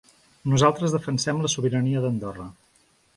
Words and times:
Nosaltres 0.53 0.95
defensem 0.95 1.43
la 1.43 1.51
sobirania 1.57 2.01
d’Andorra. 2.07 2.47